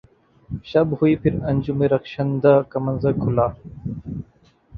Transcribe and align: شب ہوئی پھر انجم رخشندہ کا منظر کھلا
شب 0.65 0.87
ہوئی 0.97 1.15
پھر 1.15 1.33
انجم 1.49 1.83
رخشندہ 1.93 2.53
کا 2.69 2.79
منظر 2.79 3.11
کھلا 3.21 3.47